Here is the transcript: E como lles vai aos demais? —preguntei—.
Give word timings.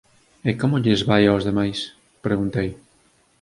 E 0.49 0.51
como 0.61 0.81
lles 0.83 1.01
vai 1.09 1.23
aos 1.27 1.43
demais? 1.49 1.79
—preguntei—. 1.87 2.69